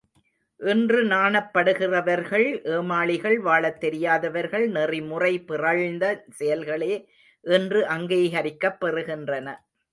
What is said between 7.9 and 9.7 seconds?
அங்கீகரிக்கப் பெறுகின்றன!